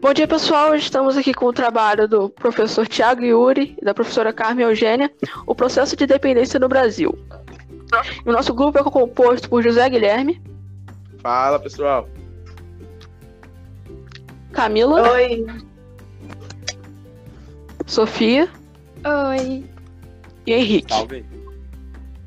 Bom 0.00 0.14
dia, 0.14 0.26
pessoal. 0.26 0.74
Estamos 0.74 1.18
aqui 1.18 1.34
com 1.34 1.44
o 1.44 1.52
trabalho 1.52 2.08
do 2.08 2.30
professor 2.30 2.88
Tiago 2.88 3.22
Yuri 3.22 3.76
e 3.78 3.84
da 3.84 3.92
professora 3.92 4.32
Carmen 4.32 4.64
Eugênia, 4.64 5.12
o 5.46 5.54
processo 5.54 5.94
de 5.94 6.06
dependência 6.06 6.58
no 6.58 6.68
Brasil. 6.68 7.18
O 8.24 8.32
nosso 8.32 8.54
grupo 8.54 8.78
é 8.78 8.82
composto 8.82 9.50
por 9.50 9.62
José 9.62 9.86
Guilherme. 9.90 10.40
Fala, 11.22 11.58
pessoal. 11.58 12.08
Camila. 14.52 15.10
Oi. 15.10 15.46
Sofia. 17.84 18.48
Oi. 19.04 19.66
E 20.46 20.52
Henrique. 20.54 20.94
Salve. 20.94 21.26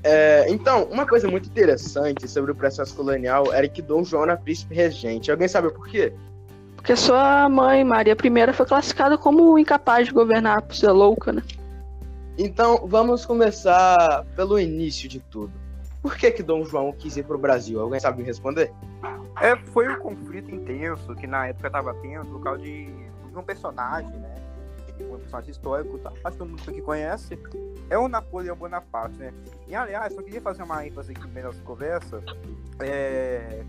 É, 0.04 0.46
então, 0.48 0.84
uma 0.92 1.08
coisa 1.08 1.28
muito 1.28 1.50
interessante 1.50 2.28
sobre 2.28 2.52
o 2.52 2.56
processo 2.56 2.96
colonial 2.96 3.52
era 3.52 3.68
que 3.68 3.82
Dom 3.82 4.04
João 4.04 4.26
era 4.26 4.38
príncipe 4.38 4.76
regente. 4.76 5.32
Alguém 5.32 5.48
sabe 5.48 5.72
por 5.72 5.88
quê? 5.88 6.14
Porque 6.84 6.98
sua 6.98 7.48
mãe, 7.48 7.82
Maria 7.82 8.12
I, 8.12 8.54
foi 8.54 8.66
classificada 8.66 9.18
como 9.18 9.58
incapaz 9.58 10.08
de 10.08 10.14
governar 10.14 10.62
por 10.64 10.76
ser 10.76 10.92
louca, 10.92 11.32
né? 11.32 11.42
Então, 12.38 12.86
vamos 12.86 13.26
começar 13.26 14.26
pelo 14.36 14.60
início 14.60 15.08
de 15.08 15.22
tudo. 15.22 15.54
Por 16.02 16.18
que 16.18 16.30
que 16.30 16.44
Dom 16.44 16.66
João 16.66 16.92
quis 16.92 17.16
ir 17.16 17.24
para 17.24 17.38
o 17.38 17.40
Brasil? 17.40 17.80
Alguém 17.80 18.02
sabe 18.02 18.18
me 18.18 18.26
responder? 18.26 18.74
É, 19.40 19.56
foi 19.56 19.88
um 19.88 19.98
conflito 19.98 20.54
intenso 20.54 21.16
que 21.16 21.26
na 21.26 21.48
época 21.48 21.68
estava 21.68 21.94
tendo 22.02 22.26
por 22.26 22.44
causa 22.44 22.62
de, 22.62 22.88
de 22.88 23.38
um 23.38 23.44
personagem, 23.44 24.12
né? 24.20 24.36
Um 25.10 25.18
personagem 25.20 25.52
histórico, 25.52 25.98
tá? 26.00 26.10
acho 26.10 26.32
que 26.34 26.38
todo 26.38 26.50
mundo 26.50 26.62
que 26.64 26.82
conhece, 26.82 27.40
é 27.90 27.98
o 27.98 28.10
Napoleão 28.10 28.58
Bonaparte, 28.58 29.20
né? 29.20 29.34
E 29.70 29.74
aliás, 29.74 30.14
só 30.14 30.22
queria 30.22 30.42
fazer 30.42 30.64
uma 30.64 30.86
ênfase 30.86 31.14
aqui 31.14 31.26
na 31.30 31.44
nossa 31.44 31.62
conversa. 31.62 32.22
É, 32.82 33.64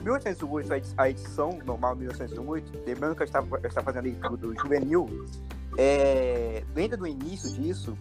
1808, 0.00 0.94
a 0.96 1.10
edição 1.10 1.58
normal 1.64 1.96
1808, 1.96 2.82
lembrando 2.86 3.16
que 3.16 3.22
eu 3.22 3.26
estava, 3.26 3.46
eu 3.56 3.68
estava 3.68 3.84
fazendo 3.86 4.04
a 4.04 4.08
leitura 4.08 4.36
do 4.36 4.58
juvenil, 4.58 5.06
é, 5.78 6.64
dentro 6.74 6.98
do 6.98 7.06
início 7.06 7.50
disso, 7.52 7.96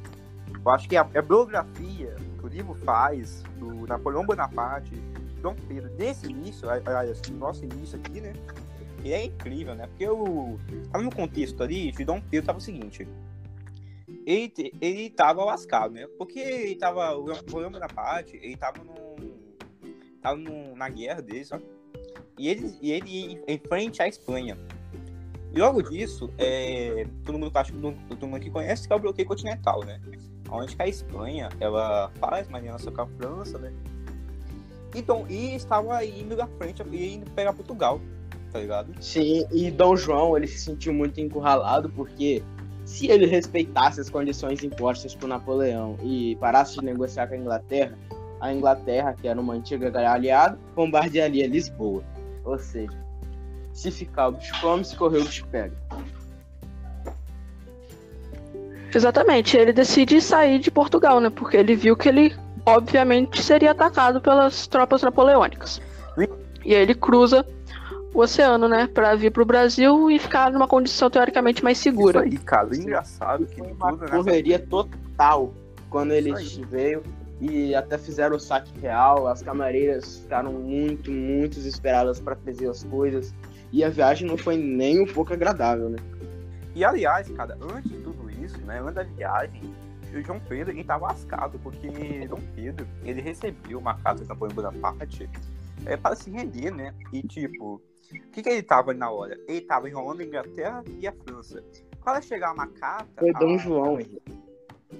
eu 0.63 0.71
acho 0.71 0.87
que 0.87 0.95
a, 0.95 1.01
a, 1.01 1.21
biografia 1.21 2.15
que 2.39 2.45
o 2.45 2.47
livro 2.47 2.73
faz 2.85 3.43
do 3.59 3.85
Napoleão 3.85 4.25
Bonaparte, 4.25 4.93
Dom 5.41 5.55
Pedro, 5.67 5.91
nesse 5.97 6.27
início, 6.27 6.69
aliás, 6.69 7.21
nosso 7.31 7.63
início 7.63 7.99
aqui, 7.99 8.21
né? 8.21 8.33
E 9.03 9.13
é 9.13 9.25
incrível, 9.25 9.75
né? 9.75 9.85
Porque 9.85 10.03
eu 10.03 10.57
tava 10.91 11.03
no 11.03 11.13
contexto 11.13 11.61
ali 11.61 11.91
de 11.91 12.03
Dom 12.03 12.19
Pedro 12.19 12.47
tava 12.47 12.57
o 12.57 12.61
seguinte. 12.61 13.07
Ele, 14.25 14.51
ele 14.81 15.09
tava 15.11 15.45
lascado, 15.45 15.93
né? 15.93 16.07
Porque 16.17 16.39
ele 16.39 16.75
tava. 16.75 17.15
O 17.15 17.25
Napoleão 17.27 17.71
Bonaparte, 17.71 18.35
ele 18.37 18.57
tava 18.57 18.83
num. 18.83 19.35
Tava 20.19 20.39
na 20.75 20.89
guerra 20.89 21.21
dele, 21.21 21.45
sabe? 21.45 21.63
E 22.37 22.49
ele, 22.49 22.77
e 22.81 22.91
ele 22.91 23.41
em 23.47 23.57
frente 23.57 24.01
à 24.01 24.07
Espanha. 24.07 24.57
E 25.53 25.59
logo 25.59 25.81
disso, 25.81 26.29
é, 26.37 27.07
todo 27.23 27.39
mundo 27.39 27.51
acho 27.55 27.71
que 27.71 27.79
todo 27.79 28.27
mundo 28.27 28.41
que 28.41 28.49
conhece 28.49 28.87
que 28.87 28.93
é 28.93 28.95
o 28.95 28.99
bloqueio 28.99 29.27
continental, 29.27 29.83
né? 29.85 30.01
Onde 30.51 30.75
a 30.77 30.87
Espanha 30.87 31.49
ela 31.59 32.11
faz 32.19 32.47
uma 32.47 32.57
aliança 32.57 32.91
com 32.91 33.01
a 33.01 33.07
França, 33.07 33.57
né? 33.57 33.71
Então, 34.93 35.25
e 35.29 35.55
estava 35.55 36.03
indo 36.03 36.39
à 36.41 36.47
frente 36.47 36.83
e 36.91 37.15
indo 37.15 37.31
pegar 37.31 37.53
Portugal, 37.53 38.01
tá 38.51 38.59
ligado? 38.59 38.93
Sim, 39.01 39.45
e 39.51 39.71
Dom 39.71 39.95
João 39.95 40.35
ele 40.35 40.47
se 40.47 40.59
sentiu 40.59 40.93
muito 40.93 41.19
encurralado 41.19 41.89
porque 41.89 42.43
se 42.85 43.07
ele 43.07 43.25
respeitasse 43.25 43.99
as 43.99 44.09
condições 44.09 44.63
impostas 44.63 45.15
por 45.15 45.27
Napoleão 45.27 45.97
e 46.03 46.35
parasse 46.37 46.79
de 46.79 46.85
negociar 46.85 47.27
com 47.27 47.33
a 47.33 47.37
Inglaterra, 47.37 47.97
a 48.39 48.53
Inglaterra, 48.53 49.13
que 49.13 49.27
era 49.27 49.39
uma 49.39 49.53
antiga 49.53 49.87
aliada, 50.09 50.57
bombardearia 50.75 51.47
Lisboa. 51.47 52.03
Ou 52.45 52.57
seja, 52.59 52.97
se 53.73 53.91
ficar 53.91 54.27
o 54.29 54.31
bicho 54.33 54.53
come, 54.61 54.85
se 54.85 54.95
correr 54.95 55.17
o 55.19 55.25
bicho 55.25 55.45
pega. 55.47 55.73
Exatamente, 58.93 59.57
ele 59.57 59.73
decide 59.73 60.21
sair 60.21 60.59
de 60.59 60.71
Portugal, 60.71 61.19
né? 61.19 61.29
Porque 61.29 61.57
ele 61.57 61.75
viu 61.75 61.97
que 61.97 62.07
ele, 62.07 62.33
obviamente, 62.65 63.41
seria 63.43 63.71
atacado 63.71 64.21
pelas 64.21 64.67
tropas 64.67 65.01
napoleônicas. 65.01 65.81
E 66.63 66.73
aí 66.73 66.81
ele 66.81 66.95
cruza 66.95 67.45
o 68.13 68.21
oceano, 68.21 68.69
né? 68.69 68.87
Pra 68.87 69.13
vir 69.15 69.31
pro 69.31 69.45
Brasil 69.45 70.09
e 70.09 70.17
ficar 70.17 70.49
numa 70.49 70.67
condição 70.67 71.09
teoricamente 71.09 71.61
mais 71.61 71.77
segura. 71.77 72.25
Isso 72.25 72.37
aí, 72.37 72.43
cara, 72.43 72.75
engraçado 72.75 73.45
que 73.45 73.57
Foi 73.57 73.73
uma 73.73 73.97
correria 73.97 74.59
total 74.59 75.53
quando 75.89 76.13
ele 76.13 76.33
veio 76.69 77.03
e 77.39 77.75
até 77.75 77.97
fizeram 77.97 78.35
o 78.35 78.39
saque 78.39 78.71
real. 78.79 79.27
As 79.27 79.41
camareiras 79.41 80.19
ficaram 80.19 80.53
muito, 80.53 81.11
muito 81.11 81.55
desesperadas 81.55 82.19
para 82.19 82.35
fazer 82.35 82.69
as 82.69 82.83
coisas. 82.83 83.33
E 83.71 83.83
a 83.83 83.89
viagem 83.89 84.27
não 84.27 84.37
foi 84.37 84.57
nem 84.57 85.01
um 85.01 85.05
pouco 85.05 85.33
agradável, 85.33 85.89
né? 85.89 85.97
E 86.73 86.83
aliás, 86.83 87.29
cara, 87.29 87.57
antes 87.61 87.91
de 87.91 87.97
tudo 87.99 88.29
isso, 88.29 88.59
né, 88.61 88.79
antes 88.79 88.95
da 88.95 89.03
viagem, 89.03 89.73
o 90.13 90.21
João 90.21 90.39
Pedro 90.39 90.73
ele 90.73 90.83
tava 90.83 91.07
lascado, 91.07 91.59
porque 91.59 91.89
João 92.27 92.41
Pedro 92.55 92.87
ele 93.03 93.21
recebeu 93.21 93.79
uma 93.79 93.97
carta 93.97 94.23
do 94.23 94.27
Napoleão 94.27 94.55
Bonaparte 94.55 95.29
é, 95.85 95.97
para 95.97 96.15
se 96.15 96.29
render, 96.29 96.71
né? 96.71 96.93
E 97.11 97.21
tipo, 97.21 97.81
o 98.11 98.31
que, 98.31 98.41
que 98.41 98.49
ele 98.49 98.63
tava 98.63 98.93
na 98.93 99.09
hora? 99.09 99.37
Ele 99.47 99.61
tava 99.61 99.89
enrolando 99.89 100.21
a 100.21 100.23
Inglaterra 100.23 100.83
e 100.99 101.07
a 101.07 101.11
França. 101.11 101.63
Para 102.03 102.21
chegar 102.21 102.53
uma 102.53 102.67
carta. 102.67 103.09
Foi 103.17 103.33
Dom 103.33 103.55
a... 103.55 103.57
João, 103.57 103.99
Henrique 103.99 104.34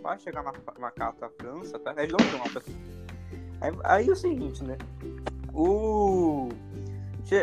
vai 0.05 0.19
chegar 0.19 0.41
uma, 0.41 0.53
uma 0.77 0.91
carta 0.91 1.25
à 1.25 1.29
França, 1.29 1.79
tá? 1.79 1.93
É 1.97 2.05
de 2.05 2.11
Londres, 2.11 2.31
aí, 3.59 3.71
aí 3.83 4.07
é 4.07 4.11
o 4.11 4.15
seguinte, 4.15 4.63
né? 4.63 4.77
O. 5.53 6.49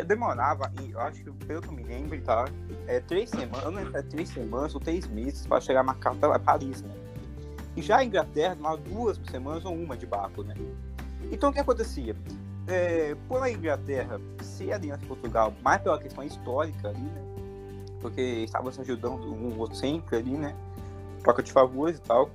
Demorava, 0.06 0.72
eu 0.88 1.00
acho 1.00 1.24
que 1.24 1.32
pelo 1.44 1.60
que 1.60 1.68
eu 1.68 1.72
me 1.72 1.82
lembro, 1.82 2.20
tá? 2.22 2.44
É 2.86 3.00
três 3.00 3.30
semanas, 3.30 3.92
é 3.92 4.02
três 4.02 4.28
semanas 4.28 4.72
ou 4.76 4.80
três 4.80 5.08
meses 5.08 5.44
para 5.44 5.60
chegar 5.60 5.82
uma 5.82 5.96
carta 5.96 6.32
a 6.32 6.38
Paris, 6.38 6.82
né? 6.82 6.94
E 7.76 7.82
já 7.82 7.96
a 7.98 8.04
Inglaterra 8.04 8.54
demorava 8.54 8.80
duas 8.80 9.18
semanas 9.28 9.64
ou 9.64 9.74
uma 9.74 9.96
de 9.96 10.06
barco, 10.06 10.44
né? 10.44 10.54
Então 11.32 11.50
o 11.50 11.52
que 11.52 11.58
acontecia? 11.58 12.14
É, 12.68 13.16
por 13.26 13.42
a 13.42 13.50
Inglaterra 13.50 14.20
ser 14.40 14.72
aliança 14.72 15.00
de 15.00 15.08
Portugal, 15.08 15.52
mais 15.64 15.82
pela 15.82 15.98
questão 15.98 16.22
histórica 16.22 16.90
ali, 16.90 17.00
né? 17.00 17.22
Porque 18.00 18.20
estavam 18.20 18.70
se 18.70 18.80
ajudando 18.82 19.34
um 19.34 19.58
outro 19.58 19.76
sempre 19.76 20.16
ali, 20.16 20.36
né? 20.36 20.54
Troca 21.22 21.42
de 21.42 21.52
favores 21.52 21.98
e 21.98 22.02
tal. 22.02 22.30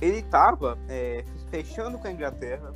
Ele 0.00 0.18
estava 0.18 0.78
é, 0.88 1.24
fechando 1.50 1.98
com 1.98 2.06
a 2.06 2.12
Inglaterra 2.12 2.72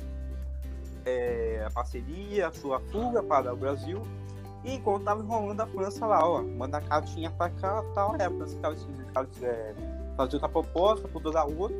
é, 1.05 1.63
a 1.65 1.71
parceria, 1.71 2.47
a 2.47 2.51
sua 2.51 2.79
fuga 2.79 3.23
para 3.23 3.53
o 3.53 3.57
Brasil, 3.57 4.01
e 4.63 4.75
enquanto 4.75 4.99
estava 4.99 5.21
enrolando 5.21 5.59
a 5.61 5.67
França 5.67 6.05
lá, 6.05 6.27
ó, 6.27 6.41
manda 6.41 6.77
a 6.77 6.81
cartinha 6.81 7.31
para 7.31 7.49
cá 7.51 7.83
tal, 7.93 8.15
é, 8.15 8.25
a 8.25 8.29
França 8.29 8.55
estava 8.55 8.75
é, 9.41 9.73
fazendo 10.15 10.33
outra 10.33 10.49
proposta, 10.49 11.07
por 11.07 11.21
toda 11.21 11.43
outra. 11.43 11.75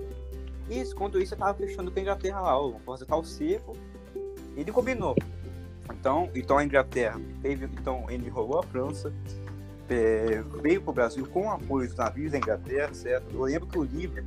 E 0.69 0.83
quando 0.93 1.22
isso, 1.22 1.33
estava 1.33 1.53
fechando 1.53 1.91
com 1.91 1.99
a 1.99 2.01
Inglaterra 2.01 2.41
lá, 2.41 2.59
ó, 2.59 2.73
fazer 2.85 3.05
tal 3.05 3.23
seco. 3.23 3.75
Ele 4.55 4.72
combinou. 4.72 5.16
Então, 5.91 6.29
então 6.33 6.57
a 6.57 6.63
Inglaterra 6.63 7.19
teve, 7.41 7.66
então 7.66 8.05
ele 8.09 8.28
enrolou 8.28 8.59
a 8.59 8.63
França, 8.63 9.13
é, 9.91 10.44
veio 10.62 10.81
para 10.81 10.91
o 10.91 10.94
Brasil 10.94 11.28
com 11.28 11.47
o 11.47 11.52
apoio 11.52 11.88
dos 11.88 11.97
navios 11.97 12.31
da 12.31 12.38
Inglaterra, 12.38 12.94
certo? 12.94 13.34
Eu 13.34 13.44
lembro 13.44 13.68
que 13.68 13.78
o 13.78 13.84
livro 13.84 14.24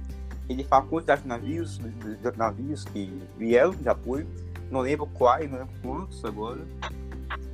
ele 0.49 0.65
fala 0.65 0.85
a 0.85 0.87
quantidade 0.87 1.23
de 1.23 1.29
navios, 1.29 1.79
de 1.79 2.37
navios 2.37 2.85
que 2.85 3.23
vieram 3.39 3.71
de 3.71 3.89
apoio, 3.89 4.27
não 4.71 4.81
lembro 4.81 5.07
quais, 5.07 5.51
não 5.51 5.59
lembro 5.59 5.75
quantos 5.83 6.25
agora. 6.25 6.61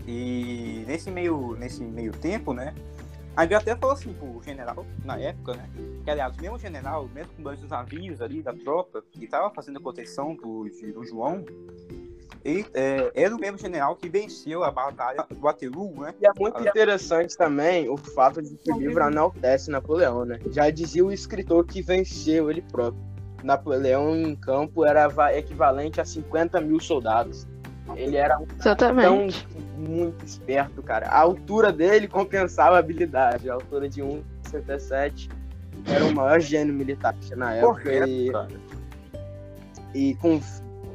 E 0.06 0.84
nesse 0.87 1.10
meio, 1.10 1.54
nesse 1.56 1.82
meio 1.84 2.12
tempo, 2.12 2.53
né, 2.53 2.75
a 3.37 3.44
Inglaterra 3.44 3.78
falou 3.78 3.94
assim 3.94 4.12
pro 4.12 4.42
general, 4.42 4.84
na 5.04 5.19
época, 5.19 5.54
né, 5.54 5.69
que 6.03 6.10
aliás, 6.10 6.37
o 6.37 6.41
mesmo 6.41 6.59
general, 6.59 7.09
mesmo 7.15 7.32
com 7.34 7.42
dois 7.42 7.62
navios 7.62 8.21
ali 8.21 8.42
da 8.42 8.53
tropa, 8.53 9.04
que 9.12 9.25
estava 9.25 9.50
fazendo 9.50 9.78
a 9.78 9.81
proteção 9.81 10.34
do, 10.34 10.65
do 10.65 11.04
João, 11.04 11.44
ele 12.44 12.66
é, 12.74 13.10
era 13.14 13.34
o 13.34 13.38
mesmo 13.38 13.58
general 13.58 13.96
que 13.96 14.08
venceu 14.08 14.65
a 14.65 14.70
batalha 14.70 15.26
do 15.28 15.41
Waterloo, 15.41 16.00
né? 16.00 16.15
E 16.20 16.26
é 16.26 16.30
muito 16.38 16.60
interessante 16.60 17.36
também 17.36 17.88
o 17.88 17.97
fato 17.97 18.41
de 18.41 18.56
que 18.56 18.72
o 18.72 18.78
livro 18.78 19.03
enaltece 19.03 19.70
Napoleão, 19.70 20.24
né? 20.24 20.38
Já 20.50 20.70
dizia 20.70 21.04
o 21.04 21.12
escritor 21.12 21.66
que 21.66 21.82
venceu 21.82 22.50
ele 22.50 22.62
próprio. 22.62 23.03
Napoleão 23.42 24.16
em 24.16 24.34
campo 24.34 24.84
era 24.84 25.09
equivalente 25.36 26.00
a 26.00 26.04
50 26.04 26.60
mil 26.60 26.80
soldados. 26.80 27.47
Ele 27.97 28.16
era 28.16 28.38
um 28.38 28.47
Exatamente. 28.59 29.47
tão 29.47 29.60
muito 29.76 30.24
esperto, 30.24 30.82
cara. 30.82 31.09
A 31.09 31.18
altura 31.18 31.72
dele 31.72 32.06
compensava 32.06 32.76
a 32.76 32.78
habilidade. 32.78 33.50
A 33.50 33.54
altura 33.54 33.88
de 33.88 34.03
1,67 34.03 35.30
era 35.86 36.04
o 36.04 36.15
maior 36.15 36.41
gênio 36.41 36.72
militar 36.72 37.15
na 37.36 37.54
época. 37.54 37.82
Correto, 37.82 38.09
e, 38.09 38.30
cara. 38.30 38.48
e 39.94 40.15
com 40.16 40.41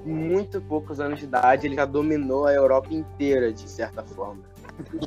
muito 0.06 0.62
poucos 0.62 1.00
anos 1.00 1.19
de 1.19 1.25
idade, 1.25 1.68
ele 1.68 1.75
já 1.75 1.86
dominou 1.86 2.46
a 2.46 2.54
Europa 2.54 2.94
inteira, 2.94 3.52
de 3.52 3.69
certa 3.69 4.04
forma. 4.04 4.42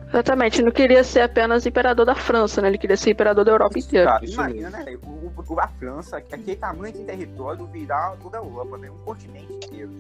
Exatamente, 0.09 0.63
não 0.63 0.73
queria 0.73 1.05
ser 1.05 1.21
apenas 1.21 1.67
imperador 1.67 2.07
da 2.07 2.15
França, 2.15 2.63
né? 2.63 2.69
Ele 2.69 2.79
queria 2.79 2.97
ser 2.97 3.11
imperador 3.11 3.45
da 3.45 3.53
Europa 3.53 3.79
inteira. 3.79 4.07
Cara, 4.07 4.25
imagina, 4.25 4.71
né? 4.71 4.99
O, 5.05 5.55
o, 5.55 5.61
a 5.61 5.69
França, 5.69 6.17
aquele 6.17 6.57
tamanho 6.57 6.93
de 6.93 7.05
território, 7.05 7.67
virar 7.67 8.17
toda 8.23 8.39
a 8.39 8.41
Europa, 8.41 8.79
né? 8.79 8.91
Um 8.91 8.99
continente 9.05 9.53
inteiro. 9.53 9.91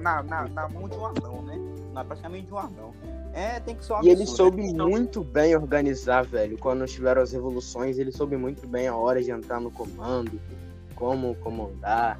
Na, 0.00 0.22
na, 0.22 0.48
na 0.48 0.68
mão 0.68 0.88
de 0.88 0.96
um 0.96 1.06
anão, 1.06 1.42
né? 1.42 1.58
é 2.00 2.04
praticamente 2.04 2.46
de 2.46 2.54
um 2.54 2.58
anão. 2.58 2.94
É, 3.32 3.60
tem 3.60 3.74
que 3.74 3.84
ser 3.84 3.92
uma 3.92 4.04
E 4.04 4.08
ele 4.08 4.26
soube 4.26 4.62
muito 4.72 5.22
bem 5.22 5.54
organizar, 5.54 6.24
velho. 6.24 6.56
Quando 6.58 6.86
tiveram 6.86 7.22
as 7.22 7.32
revoluções, 7.32 7.98
ele 7.98 8.10
soube 8.10 8.36
muito 8.36 8.66
bem 8.66 8.88
a 8.88 8.96
hora 8.96 9.22
de 9.22 9.30
entrar 9.30 9.60
no 9.60 9.70
comando, 9.70 10.40
como 10.94 11.34
comandar. 11.36 12.18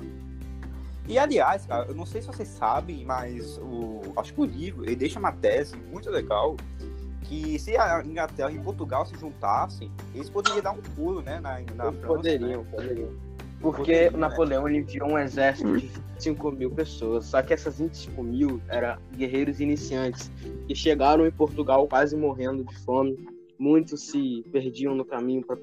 E 1.08 1.18
aliás, 1.18 1.64
cara, 1.64 1.86
eu 1.86 1.94
não 1.94 2.04
sei 2.04 2.20
se 2.20 2.26
vocês 2.26 2.48
sabem, 2.48 3.04
mas 3.04 3.58
o, 3.58 4.02
acho 4.16 4.34
que 4.34 4.40
o 4.40 4.44
livro 4.44 4.84
ele 4.84 4.94
deixa 4.94 5.18
uma 5.18 5.32
tese 5.32 5.74
muito 5.90 6.10
legal 6.10 6.54
que 7.22 7.58
se 7.58 7.76
a 7.76 8.02
Inglaterra 8.04 8.52
e 8.52 8.58
Portugal 8.58 9.06
se 9.06 9.16
juntassem, 9.18 9.90
eles 10.14 10.28
poderiam 10.28 10.62
dar 10.62 10.72
um 10.72 10.82
pulo, 10.94 11.22
né, 11.22 11.40
na, 11.40 11.60
na 11.74 11.92
França. 11.92 12.06
Poderiam, 12.06 12.62
né? 12.62 12.68
poderiam. 12.70 13.28
Porque 13.60 14.08
o 14.14 14.16
Napoleão 14.16 14.68
ele 14.68 14.78
enviou 14.78 15.10
um 15.10 15.18
exército 15.18 15.76
de 15.78 15.86
25 15.86 16.52
mil 16.52 16.70
pessoas, 16.70 17.24
só 17.24 17.42
que 17.42 17.52
essas 17.52 17.78
25 17.78 18.22
mil 18.22 18.62
eram 18.68 18.98
guerreiros 19.16 19.60
iniciantes 19.60 20.30
que 20.66 20.74
chegaram 20.74 21.26
em 21.26 21.30
Portugal 21.30 21.86
quase 21.88 22.16
morrendo 22.16 22.62
de 22.64 22.76
fome. 22.84 23.28
Muitos 23.58 24.02
se 24.10 24.44
perdiam 24.52 24.94
no 24.94 25.04
caminho 25.04 25.44
para 25.44 25.56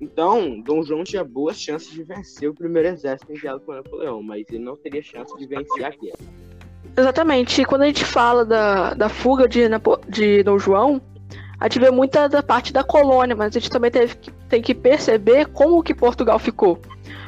então, 0.00 0.60
Dom 0.60 0.82
João 0.82 1.04
tinha 1.04 1.22
boas 1.22 1.60
chances 1.60 1.90
de 1.90 2.02
vencer 2.02 2.48
o 2.48 2.54
primeiro 2.54 2.88
exército 2.88 3.32
enviado 3.32 3.60
por 3.60 3.74
Napoleão, 3.74 4.22
mas 4.22 4.46
ele 4.48 4.64
não 4.64 4.76
teria 4.76 5.02
chance 5.02 5.36
de 5.36 5.46
vencer 5.46 5.84
a 5.84 5.90
guerra. 5.90 6.18
Exatamente. 6.96 7.60
E 7.60 7.64
quando 7.64 7.82
a 7.82 7.86
gente 7.86 8.04
fala 8.04 8.44
da, 8.44 8.94
da 8.94 9.08
fuga 9.08 9.46
de, 9.46 9.62
de 10.08 10.42
Dom 10.42 10.58
João, 10.58 11.00
a 11.58 11.64
gente 11.64 11.78
vê 11.78 11.90
muita 11.90 12.28
da 12.28 12.42
parte 12.42 12.72
da 12.72 12.82
colônia, 12.82 13.36
mas 13.36 13.54
a 13.54 13.58
gente 13.58 13.70
também 13.70 13.90
teve 13.90 14.16
tem 14.48 14.62
que 14.62 14.74
perceber 14.74 15.46
como 15.48 15.82
que 15.82 15.94
Portugal 15.94 16.38
ficou. 16.38 16.80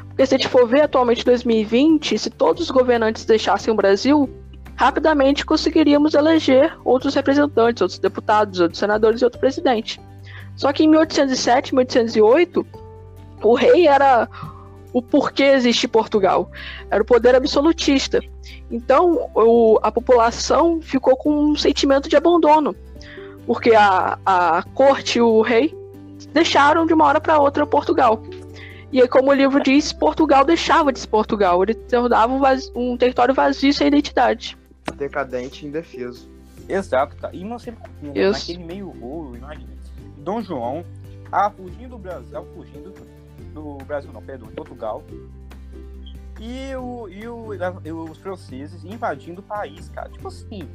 Porque 0.08 0.26
se 0.26 0.34
a 0.34 0.38
gente 0.38 0.48
for 0.48 0.66
ver 0.66 0.82
atualmente 0.82 1.20
em 1.20 1.24
2020, 1.24 2.18
se 2.18 2.30
todos 2.30 2.62
os 2.62 2.70
governantes 2.70 3.24
deixassem 3.24 3.72
o 3.72 3.76
Brasil, 3.76 4.28
rapidamente 4.74 5.44
conseguiríamos 5.44 6.14
eleger 6.14 6.76
outros 6.84 7.14
representantes, 7.14 7.82
outros 7.82 7.98
deputados, 7.98 8.60
outros 8.60 8.78
senadores 8.78 9.20
e 9.20 9.24
outro 9.24 9.38
presidente. 9.38 10.00
Só 10.56 10.72
que 10.72 10.84
em 10.84 10.88
1807, 10.88 11.74
1808, 11.74 12.66
o 13.42 13.54
rei 13.54 13.86
era 13.86 14.28
o 14.92 15.00
porquê 15.00 15.44
existe 15.44 15.88
Portugal. 15.88 16.50
Era 16.90 17.02
o 17.02 17.06
poder 17.06 17.34
absolutista. 17.34 18.20
Então, 18.70 19.30
o, 19.34 19.78
a 19.82 19.90
população 19.90 20.80
ficou 20.80 21.16
com 21.16 21.50
um 21.50 21.56
sentimento 21.56 22.08
de 22.08 22.16
abandono, 22.16 22.74
porque 23.46 23.74
a, 23.74 24.18
a 24.24 24.62
corte 24.74 25.18
e 25.18 25.22
o 25.22 25.40
rei 25.40 25.74
deixaram 26.32 26.86
de 26.86 26.94
uma 26.94 27.06
hora 27.06 27.20
para 27.20 27.38
outra 27.38 27.66
Portugal. 27.66 28.22
E 28.92 29.00
aí, 29.00 29.08
como 29.08 29.30
o 29.30 29.34
livro 29.34 29.62
diz, 29.62 29.90
Portugal 29.92 30.44
deixava 30.44 30.92
de 30.92 31.00
ser 31.00 31.06
Portugal. 31.06 31.62
Ele 31.62 31.74
tornava 31.74 32.32
um, 32.32 32.38
vazio, 32.38 32.72
um 32.74 32.96
território 32.96 33.34
vazio 33.34 33.72
sem 33.72 33.86
identidade. 33.86 34.56
Decadente 34.96 35.64
e 35.64 35.68
indefeso. 35.68 36.30
Exato, 36.68 37.16
tá. 37.16 37.30
E 37.32 37.42
você 37.44 37.72
imagina, 38.02 38.30
naquele 38.30 38.64
meio 38.64 38.90
rolo, 38.90 39.34
imagina 39.36 39.81
Dom 40.22 40.42
João, 40.42 40.84
a 41.30 41.50
fugindo 41.50 41.90
do 41.90 41.98
Brasil, 41.98 42.46
fugindo 42.54 42.94
do 43.52 43.84
Brasil, 43.84 44.12
não, 44.12 44.22
perdão, 44.22 44.48
de 44.48 44.54
Portugal. 44.54 45.02
E, 46.40 46.74
o, 46.74 47.08
e, 47.08 47.28
o, 47.28 47.54
e 47.84 47.92
os 47.92 48.18
franceses 48.18 48.84
invadindo 48.84 49.40
o 49.40 49.44
país, 49.44 49.88
cara. 49.90 50.08
Tipo 50.08 50.28
assim, 50.28 50.68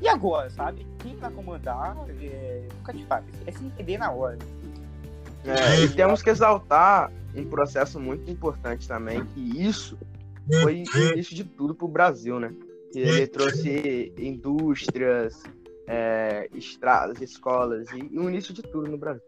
e 0.00 0.08
agora, 0.08 0.48
sabe? 0.50 0.86
Quem 0.98 1.16
vai 1.16 1.30
comandar 1.30 1.96
é, 2.20 2.68
nunca 2.76 2.92
te 2.92 3.04
faz. 3.06 3.24
É 3.46 3.52
se 3.52 3.64
entender 3.64 3.98
na 3.98 4.10
hora. 4.10 4.38
É, 5.44 5.80
e 5.80 5.88
temos 5.88 6.22
que 6.22 6.30
exaltar 6.30 7.12
um 7.34 7.44
processo 7.44 7.98
muito 7.98 8.30
importante 8.30 8.86
também, 8.86 9.24
que 9.26 9.40
isso 9.40 9.98
foi 10.62 10.84
o 10.84 11.12
início 11.12 11.34
de 11.34 11.44
tudo 11.44 11.74
para 11.74 11.84
o 11.84 11.88
Brasil, 11.88 12.38
né? 12.38 12.52
Que 12.92 12.98
ele 12.98 13.26
trouxe 13.26 14.12
indústrias, 14.18 15.42
é, 15.90 16.48
estradas, 16.54 17.20
escolas 17.20 17.90
e, 17.90 17.98
e 17.98 18.18
o 18.18 18.28
início 18.28 18.54
de 18.54 18.62
tudo 18.62 18.88
no 18.88 18.96
Brasil. 18.96 19.24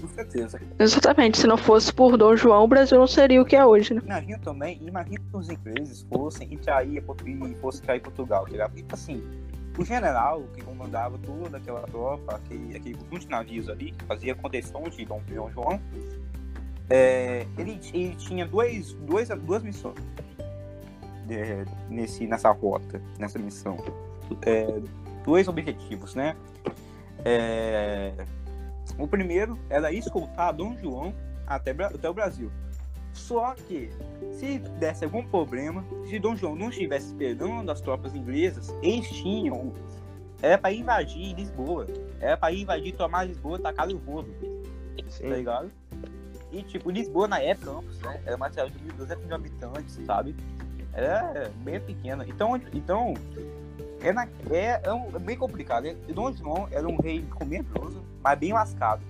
Com 0.00 0.08
certeza. 0.08 0.60
Exatamente. 0.78 1.38
Se 1.38 1.46
não 1.46 1.58
fosse 1.58 1.92
por 1.92 2.16
Dom 2.16 2.34
João, 2.36 2.64
o 2.64 2.68
Brasil 2.68 2.98
não 2.98 3.06
seria 3.06 3.42
o 3.42 3.44
que 3.44 3.54
é 3.54 3.66
hoje, 3.66 3.92
né? 3.92 4.00
Imagina 4.02 4.38
também, 4.38 4.80
imagina 4.82 5.18
que 5.18 5.36
os 5.36 5.50
ingleses 5.50 6.06
fossem 6.08 6.54
e 6.54 6.56
trair, 6.56 7.04
e 7.26 7.54
fossem 7.56 7.82
trair 7.82 8.00
Portugal, 8.00 8.44
tá 8.44 8.50
ligado? 8.50 8.74
Tipo 8.74 8.94
assim, 8.94 9.22
o 9.76 9.84
general 9.84 10.44
que 10.54 10.62
comandava 10.62 11.18
toda 11.18 11.58
aquela 11.58 11.82
tropa, 11.82 12.36
aquele, 12.36 12.76
aquele 12.76 12.94
conjunto 12.94 13.18
de 13.18 13.28
navios 13.28 13.68
ali, 13.68 13.90
que 13.90 14.04
fazia 14.06 14.34
contenção 14.34 14.84
de 14.84 15.04
Dom 15.04 15.20
João, 15.28 15.80
é, 16.88 17.44
ele, 17.58 17.78
ele 17.92 18.14
tinha 18.14 18.46
dois, 18.46 18.94
dois, 18.94 19.28
duas 19.28 19.62
missões 19.62 19.98
é, 21.28 21.64
nesse, 21.90 22.26
nessa 22.26 22.50
rota, 22.52 23.02
nessa 23.18 23.38
missão 23.38 23.76
é, 24.42 24.80
dois 25.24 25.48
objetivos, 25.48 26.14
né? 26.14 26.36
É, 27.24 28.12
o 28.98 29.06
primeiro 29.06 29.58
era 29.68 29.92
escoltar 29.92 30.54
Dom 30.54 30.76
João 30.76 31.14
até, 31.46 31.70
até 31.70 32.08
o 32.08 32.14
Brasil. 32.14 32.50
Só 33.12 33.54
que, 33.54 33.90
se 34.32 34.58
desse 34.58 35.04
algum 35.04 35.24
problema, 35.24 35.84
se 36.08 36.18
Dom 36.18 36.36
João 36.36 36.54
não 36.54 36.68
estivesse 36.68 37.08
esperando 37.08 37.70
as 37.70 37.80
tropas 37.80 38.14
inglesas, 38.14 38.74
eles 38.82 39.08
tinham. 39.08 39.72
Era 40.40 40.56
para 40.56 40.72
invadir 40.72 41.34
Lisboa. 41.34 41.86
Era 42.20 42.36
para 42.36 42.54
invadir, 42.54 42.94
tomar 42.94 43.24
Lisboa 43.24 43.58
tacar 43.58 43.88
o 43.88 43.96
rolo. 43.98 44.28
Tá 45.20 45.28
ligado? 45.28 45.70
E, 46.52 46.62
tipo, 46.62 46.90
Lisboa 46.90 47.26
na 47.26 47.40
época, 47.40 47.82
né, 48.02 48.20
era 48.24 48.36
uma 48.36 48.48
cidade 48.48 48.72
de 48.72 48.92
1.200 48.92 49.26
mil 49.26 49.34
habitantes, 49.34 49.98
sabe? 50.06 50.34
Era 50.92 51.50
bem 51.62 51.80
pequena. 51.80 52.24
Então, 52.26 52.56
então 52.72 53.14
é, 54.02 54.12
na, 54.12 54.26
é, 54.50 54.80
é, 54.82 54.92
um, 54.92 55.08
é 55.14 55.18
bem 55.18 55.36
complicado. 55.36 55.84
Né? 55.84 55.96
Dom 56.08 56.32
João 56.32 56.68
era 56.70 56.86
um 56.86 56.96
rei 56.96 57.24
comentoso, 57.34 58.02
mas 58.22 58.38
bem 58.38 58.52
lascado. 58.52 59.02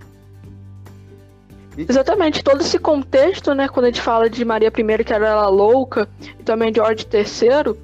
Exatamente, 1.76 2.42
todo 2.42 2.60
esse 2.60 2.78
contexto, 2.78 3.54
né, 3.54 3.68
quando 3.68 3.84
a 3.84 3.88
gente 3.88 4.00
fala 4.00 4.28
de 4.28 4.44
Maria 4.44 4.68
I, 4.68 5.04
que 5.04 5.12
era 5.12 5.28
ela 5.28 5.48
louca, 5.48 6.08
e 6.20 6.42
também 6.42 6.72
de 6.72 6.80
George 6.80 7.06
III, 7.12 7.78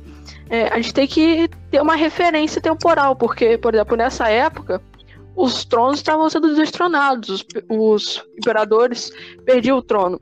é, 0.51 0.69
a 0.69 0.77
gente 0.77 0.93
tem 0.93 1.07
que 1.07 1.49
ter 1.71 1.81
uma 1.81 1.95
referência 1.95 2.61
temporal, 2.61 3.15
porque, 3.15 3.57
por 3.57 3.73
exemplo, 3.73 3.97
nessa 3.97 4.29
época, 4.29 4.83
os 5.37 5.65
tronos 5.65 5.99
estavam 5.99 6.29
sendo 6.29 6.55
destronados, 6.57 7.29
os, 7.29 7.47
os 7.69 8.25
imperadores 8.37 9.13
perdiam 9.45 9.79
o 9.79 9.83
trono. 9.83 10.21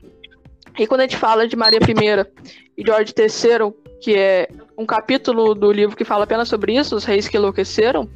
E 0.77 0.85
quando 0.85 1.01
a 1.01 1.03
gente 1.03 1.17
fala 1.17 1.47
de 1.47 1.55
Maria 1.55 1.79
I 1.79 2.53
e 2.77 2.83
George 2.85 3.13
III, 3.17 3.73
que 4.03 4.17
é 4.17 4.49
um 4.77 4.85
capítulo 4.85 5.55
do 5.55 5.71
livro 5.71 5.95
que 5.95 6.03
fala 6.03 6.25
apenas 6.25 6.49
sobre 6.49 6.77
isso, 6.77 6.93
os 6.93 7.05
reis 7.05 7.29
que 7.29 7.37
enlouqueceram, 7.37 8.09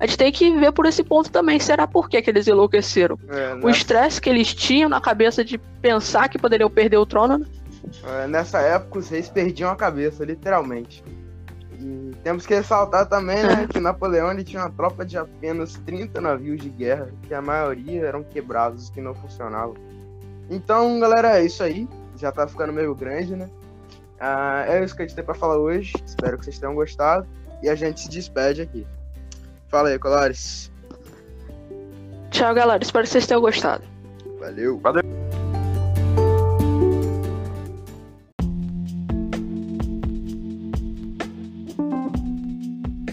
a 0.00 0.06
gente 0.06 0.16
tem 0.16 0.32
que 0.32 0.56
ver 0.56 0.72
por 0.72 0.86
esse 0.86 1.04
ponto 1.04 1.30
também. 1.30 1.60
Será 1.60 1.86
por 1.86 2.08
que, 2.08 2.22
que 2.22 2.30
eles 2.30 2.46
enlouqueceram? 2.46 3.18
É, 3.28 3.54
nessa... 3.54 3.66
O 3.66 3.68
estresse 3.68 4.20
que 4.22 4.30
eles 4.30 4.54
tinham 4.54 4.88
na 4.88 5.02
cabeça 5.02 5.44
de 5.44 5.58
pensar 5.82 6.30
que 6.30 6.38
poderiam 6.38 6.70
perder 6.70 6.96
o 6.96 7.04
trono. 7.04 7.38
Né? 7.38 7.46
É, 8.04 8.26
nessa 8.26 8.58
época, 8.60 9.00
os 9.00 9.10
reis 9.10 9.28
perdiam 9.28 9.70
a 9.70 9.76
cabeça, 9.76 10.24
literalmente. 10.24 11.04
E 11.78 12.12
temos 12.24 12.46
que 12.46 12.54
ressaltar 12.54 13.06
também 13.06 13.42
né, 13.42 13.66
que 13.70 13.78
Napoleão 13.78 14.30
ele 14.30 14.44
tinha 14.44 14.62
uma 14.62 14.70
tropa 14.70 15.04
de 15.04 15.18
apenas 15.18 15.74
30 15.84 16.22
navios 16.22 16.62
de 16.62 16.70
guerra, 16.70 17.10
que 17.24 17.34
a 17.34 17.42
maioria 17.42 18.06
eram 18.06 18.24
quebrados, 18.24 18.88
que 18.88 19.02
não 19.02 19.14
funcionavam. 19.14 19.74
Então, 20.48 20.98
galera, 20.98 21.38
é 21.38 21.44
isso 21.44 21.62
aí. 21.62 21.86
Já 22.16 22.32
tá 22.32 22.48
ficando 22.48 22.72
meio 22.72 22.94
grande, 22.94 23.36
né? 23.36 23.50
Uh, 24.20 24.70
é 24.70 24.84
isso 24.84 24.96
que 24.96 25.02
a 25.02 25.06
gente 25.06 25.14
tem 25.14 25.24
para 25.24 25.34
falar 25.34 25.58
hoje. 25.58 25.92
Espero 26.04 26.38
que 26.38 26.44
vocês 26.44 26.58
tenham 26.58 26.74
gostado. 26.74 27.26
E 27.62 27.68
a 27.68 27.74
gente 27.74 28.00
se 28.00 28.08
despede 28.08 28.62
aqui. 28.62 28.86
Fala 29.68 29.88
aí, 29.88 29.98
Colares. 29.98 30.72
Tchau, 32.30 32.54
galera. 32.54 32.82
Espero 32.82 33.04
que 33.04 33.10
vocês 33.10 33.26
tenham 33.26 33.40
gostado. 33.40 33.84
Valeu. 34.38 34.78
Valeu. 34.78 35.02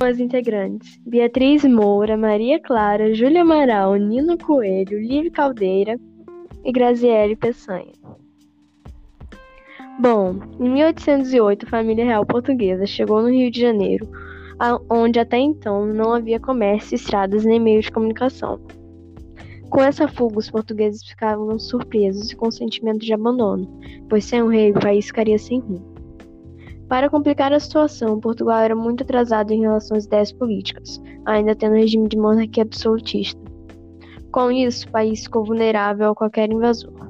As 0.02 0.20
integrantes: 0.20 1.00
Beatriz 1.06 1.64
Moura, 1.64 2.16
Maria 2.16 2.60
Clara, 2.60 3.14
Júlia 3.16 3.42
Amaral, 3.42 3.96
Nino 3.96 4.38
Coelho, 4.38 5.00
Liv 5.00 5.32
Caldeira 5.32 5.98
e 6.64 6.72
Graziele 6.72 7.36
Peçanha. 7.36 7.94
Bom, 9.98 10.36
em 10.60 10.70
1808 10.70 11.66
a 11.66 11.70
família 11.70 12.04
real 12.04 12.26
portuguesa 12.26 12.86
chegou 12.86 13.22
no 13.22 13.30
Rio 13.30 13.50
de 13.50 13.62
Janeiro, 13.62 14.08
onde 14.90 15.20
até 15.20 15.38
então 15.38 15.86
não 15.86 16.14
havia 16.14 16.40
comércio, 16.40 16.96
estradas 16.96 17.46
nem 17.46 17.60
meios 17.60 17.86
de 17.86 17.92
comunicação. 17.92 18.60
Com 19.70 19.82
essa 19.82 20.08
fuga, 20.08 20.40
os 20.40 20.52
portugueses 20.52 21.04
ficavam 21.04 21.58
surpresos 21.58 22.32
e 22.32 22.36
com 22.36 22.52
sentimento 22.52 23.00
de 23.00 23.14
abandono, 23.14 23.68
pois 24.10 24.26
sem 24.26 24.42
o 24.42 24.48
rei 24.48 24.72
o 24.72 24.80
país 24.80 25.08
ficaria 25.08 25.38
sem 25.40 25.60
rumo. 25.60 25.96
Para 26.88 27.10
complicar 27.10 27.52
a 27.52 27.60
situação, 27.60 28.20
Portugal 28.20 28.60
era 28.60 28.76
muito 28.76 29.02
atrasado 29.02 29.52
em 29.52 29.62
relação 29.62 29.98
às 29.98 30.06
ideias 30.06 30.32
políticas, 30.32 31.02
ainda 31.26 31.56
tendo 31.56 31.76
regime 31.76 32.08
de 32.08 32.18
monarquia 32.18 32.64
absolutista. 32.64 33.42
Com 34.32 34.52
isso, 34.52 34.88
o 34.88 34.92
país 34.92 35.24
ficou 35.24 35.44
vulnerável 35.44 36.12
a 36.12 36.16
qualquer 36.16 36.52
invasor. 36.52 37.05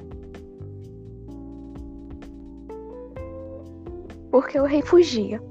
Porque 4.36 4.60
o 4.60 4.66
rei 4.66 4.82
fugia. 4.82 5.42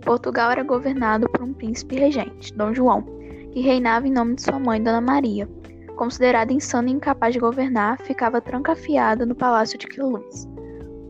Portugal 0.00 0.50
era 0.50 0.62
governado 0.62 1.28
por 1.28 1.42
um 1.42 1.52
príncipe 1.52 1.96
regente, 1.96 2.54
Dom 2.54 2.72
João, 2.72 3.02
que 3.52 3.60
reinava 3.60 4.08
em 4.08 4.10
nome 4.10 4.36
de 4.36 4.40
sua 4.40 4.58
mãe, 4.58 4.82
Dona 4.82 4.98
Maria. 4.98 5.46
Considerado 5.94 6.50
insano 6.50 6.88
e 6.88 6.92
incapaz 6.92 7.34
de 7.34 7.38
governar, 7.38 7.98
ficava 7.98 8.40
trancafiado 8.40 9.26
no 9.26 9.34
palácio 9.34 9.78
de 9.78 9.86
Quilmes. 9.86 10.48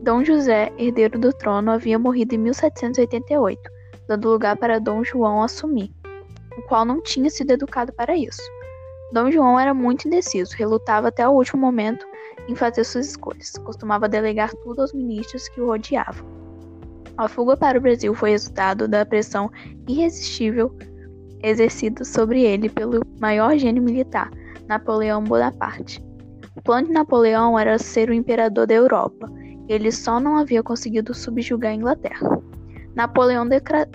Dom 0.03 0.25
José, 0.25 0.73
herdeiro 0.77 1.17
do 1.17 1.31
trono, 1.31 1.71
havia 1.71 1.97
morrido 1.97 2.35
em 2.35 2.37
1788, 2.37 3.61
dando 4.09 4.29
lugar 4.29 4.57
para 4.57 4.77
Dom 4.77 5.01
João 5.01 5.41
assumir, 5.41 5.89
o 6.57 6.61
qual 6.63 6.83
não 6.83 7.01
tinha 7.01 7.29
sido 7.29 7.51
educado 7.51 7.93
para 7.93 8.13
isso. 8.13 8.41
Dom 9.13 9.31
João 9.31 9.57
era 9.57 9.73
muito 9.73 10.05
indeciso, 10.05 10.53
relutava 10.57 11.07
até 11.07 11.25
o 11.25 11.31
último 11.31 11.61
momento 11.61 12.05
em 12.49 12.55
fazer 12.55 12.83
suas 12.83 13.07
escolhas, 13.07 13.53
costumava 13.63 14.09
delegar 14.09 14.53
tudo 14.65 14.81
aos 14.81 14.91
ministros 14.91 15.47
que 15.47 15.61
o 15.61 15.67
rodeavam. 15.67 16.40
A 17.21 17.27
fuga 17.27 17.55
para 17.55 17.77
o 17.77 17.81
Brasil 17.81 18.15
foi 18.15 18.31
resultado 18.31 18.87
da 18.87 19.05
pressão 19.05 19.51
irresistível 19.87 20.75
exercida 21.43 22.03
sobre 22.03 22.41
ele 22.41 22.67
pelo 22.67 22.99
maior 23.19 23.55
gênio 23.59 23.83
militar, 23.83 24.31
Napoleão 24.67 25.23
Bonaparte. 25.23 26.03
O 26.55 26.61
plano 26.63 26.87
de 26.87 26.93
Napoleão 26.93 27.59
era 27.59 27.77
ser 27.77 28.09
o 28.09 28.13
imperador 28.13 28.65
da 28.65 28.73
Europa. 28.73 29.31
Ele 29.69 29.91
só 29.91 30.19
não 30.19 30.35
havia 30.35 30.63
conseguido 30.63 31.13
subjugar 31.13 31.73
a 31.73 31.75
Inglaterra. 31.75 32.41
Napoleão 32.95 33.47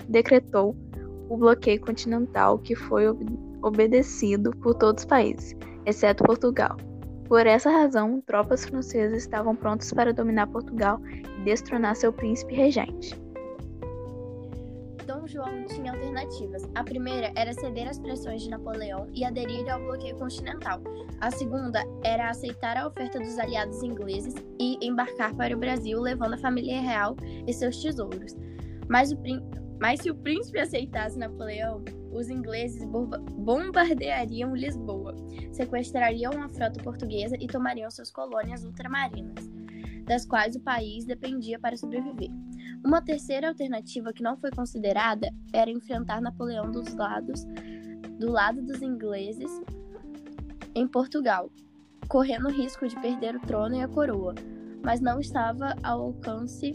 decretou 0.07 0.73
o 1.27 1.35
bloqueio 1.35 1.81
continental, 1.81 2.57
que 2.59 2.75
foi 2.75 3.09
ob 3.09 3.25
obedecido 3.61 4.51
por 4.61 4.73
todos 4.75 5.03
os 5.03 5.05
países, 5.05 5.53
exceto 5.85 6.23
Portugal. 6.23 6.77
Por 7.27 7.45
essa 7.45 7.69
razão, 7.69 8.21
tropas 8.21 8.65
francesas 8.65 9.17
estavam 9.17 9.53
prontas 9.53 9.91
para 9.91 10.13
dominar 10.13 10.47
Portugal 10.47 10.99
e 11.05 11.43
destronar 11.43 11.95
seu 11.95 12.13
príncipe 12.13 12.55
regente. 12.55 13.19
Dom 15.05 15.27
João 15.27 15.65
tinha 15.65 15.91
alternativas. 15.91 16.63
A 16.73 16.83
primeira 16.85 17.31
era 17.35 17.53
ceder 17.53 17.89
às 17.89 17.99
pressões 17.99 18.43
de 18.43 18.49
Napoleão 18.49 19.09
e 19.13 19.25
aderir 19.25 19.69
ao 19.69 19.79
bloqueio 19.81 20.15
continental. 20.15 20.79
A 21.19 21.29
segunda 21.29 21.83
era 22.03 22.29
aceitar 22.29 22.77
a 22.77 22.87
oferta 22.87 23.19
dos 23.19 23.37
aliados 23.37 23.83
ingleses 23.83 24.33
e 24.57 24.77
embarcar 24.81 25.33
para 25.35 25.53
o 25.53 25.59
Brasil, 25.59 25.99
levando 25.99 26.35
a 26.35 26.37
família 26.37 26.79
real 26.79 27.17
e 27.45 27.53
seus 27.53 27.81
tesouros. 27.81 28.37
Mas, 28.87 29.13
mas 29.81 29.99
se 29.99 30.09
o 30.09 30.15
príncipe 30.15 30.59
aceitasse 30.59 31.19
Napoleão, 31.19 31.83
os 32.17 32.29
ingleses 32.29 32.83
bombardeariam 33.37 34.55
Lisboa, 34.55 35.15
sequestrariam 35.51 36.31
a 36.41 36.49
frota 36.49 36.81
portuguesa 36.83 37.35
e 37.39 37.47
tomariam 37.47 37.89
suas 37.91 38.09
colônias 38.09 38.63
ultramarinas, 38.63 39.49
das 40.05 40.25
quais 40.25 40.55
o 40.55 40.61
país 40.61 41.05
dependia 41.05 41.59
para 41.59 41.77
sobreviver. 41.77 42.29
Uma 42.83 43.01
terceira 43.01 43.49
alternativa 43.49 44.13
que 44.13 44.23
não 44.23 44.37
foi 44.37 44.51
considerada 44.51 45.29
era 45.53 45.69
enfrentar 45.69 46.21
Napoleão 46.21 46.71
dos 46.71 46.93
lados 46.93 47.45
do 48.19 48.31
lado 48.31 48.61
dos 48.63 48.81
ingleses 48.81 49.51
em 50.73 50.87
Portugal, 50.87 51.51
correndo 52.07 52.47
o 52.47 52.51
risco 52.51 52.87
de 52.87 52.99
perder 52.99 53.35
o 53.35 53.41
trono 53.41 53.75
e 53.75 53.81
a 53.81 53.87
coroa, 53.87 54.33
mas 54.83 55.01
não 55.01 55.19
estava 55.19 55.75
ao 55.83 56.01
alcance 56.01 56.71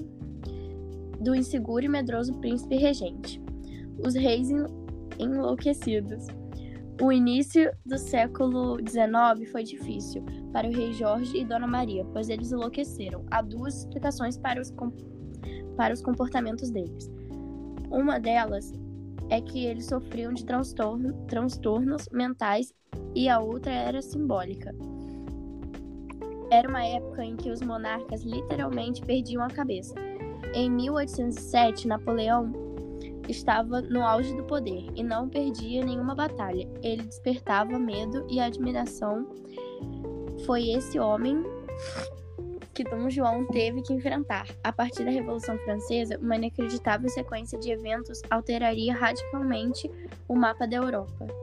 do 1.21 1.35
inseguro 1.35 1.85
e 1.85 1.89
medroso 1.89 2.35
príncipe 2.35 2.77
regente. 2.77 3.41
Os 4.05 4.15
reis 4.15 4.51
enlouquecidos. 5.19 6.27
O 7.01 7.11
início 7.11 7.73
do 7.85 7.99
século 7.99 8.77
XIX 8.79 9.51
foi 9.51 9.65
difícil 9.65 10.25
para 10.53 10.69
o 10.69 10.73
rei 10.73 10.93
Jorge 10.93 11.39
e 11.39 11.45
Dona 11.45 11.67
Maria, 11.67 12.05
pois 12.13 12.29
eles 12.29 12.53
enlouqueceram. 12.53 13.25
Há 13.31 13.43
duas 13.43 13.79
explicações 13.79 14.37
para 14.37 14.61
os, 14.61 14.73
para 15.77 15.95
os 15.95 16.03
comportamentos 16.03 16.71
deles. 16.71 17.11
Uma 17.91 18.21
delas 18.21 18.73
é 19.31 19.41
que 19.41 19.65
eles 19.65 19.87
sofriam 19.87 20.33
de 20.33 20.45
transtorno, 20.45 21.13
transtornos 21.27 22.09
mentais 22.13 22.73
e 23.15 23.29
a 23.29 23.41
outra 23.41 23.73
era 23.73 24.03
simbólica. 24.03 24.75
Era 26.51 26.69
uma 26.69 26.85
época 26.85 27.25
em 27.25 27.35
que 27.35 27.51
os 27.51 27.63
monarcas 27.63 28.23
literalmente 28.23 29.01
perdiam 29.01 29.43
a 29.43 29.49
cabeça. 29.49 29.95
Em 30.55 30.71
1807, 30.71 31.89
Napoleão 31.89 32.72
estava 33.29 33.81
no 33.81 34.03
auge 34.03 34.35
do 34.35 34.45
poder 34.45 34.87
e 34.95 35.03
não 35.03 35.29
perdia 35.29 35.85
nenhuma 35.85 36.15
batalha. 36.15 36.69
Ele 36.83 37.03
despertava 37.03 37.79
medo 37.79 38.27
e 38.29 38.41
admiração. 38.41 39.27
Foi 40.45 40.71
esse 40.71 40.99
homem 40.99 41.43
que 42.75 42.85
Dom 42.85 43.11
João 43.11 43.47
teve 43.47 43.83
que 43.83 43.93
enfrentar. 43.93 44.47
A 44.65 44.73
partir 44.73 45.05
da 45.05 45.11
Revolução 45.11 45.59
Francesa, 45.59 46.19
uma 46.19 46.37
inacreditável 46.37 47.09
sequência 47.09 47.59
de 47.59 47.71
eventos 47.71 48.23
alteraria 48.31 48.95
radicalmente 48.95 49.91
o 50.27 50.35
mapa 50.35 50.67
da 50.67 50.77
Europa. 50.77 51.42